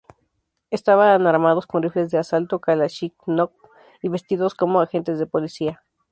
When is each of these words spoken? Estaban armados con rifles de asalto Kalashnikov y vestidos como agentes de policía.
Estaban 0.71 1.27
armados 1.27 1.67
con 1.67 1.83
rifles 1.83 2.09
de 2.09 2.17
asalto 2.17 2.57
Kalashnikov 2.59 3.51
y 4.01 4.09
vestidos 4.09 4.55
como 4.55 4.81
agentes 4.81 5.19
de 5.19 5.27
policía. 5.27 5.83